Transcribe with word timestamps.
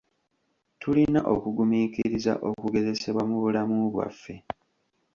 Tulina 0.81 1.19
okugumiikiriza 1.33 2.33
okugezesebwa 2.49 3.23
mu 3.29 3.37
bulamu 3.43 3.77
bwaffe. 3.93 4.35